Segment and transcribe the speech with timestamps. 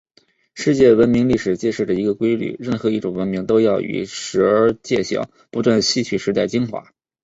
[0.55, 6.91] 世界文明历史揭示了一个规律：任何一种文明都要与时偕行，不断吸纳时代精华。